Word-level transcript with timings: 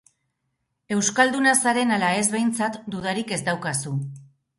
Euskalduna 0.95 1.53
zaren 1.65 1.93
ala 1.97 2.09
ez 2.21 2.23
behintzat, 2.37 2.79
dudarik 2.95 3.35
ez 3.37 3.39
daukazu. 3.51 3.95